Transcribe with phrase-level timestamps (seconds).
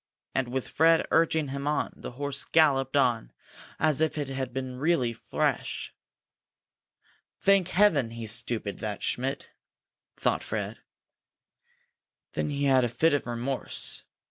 [0.33, 3.31] And, with Fred urging him on, the horse galloped on
[3.77, 5.93] as if it had been really fresh.
[7.39, 9.49] "Thank heaven he's stupid, that Schmidt!"
[10.17, 10.79] thought Fred.
[12.33, 14.03] Then he had a fit of remorse.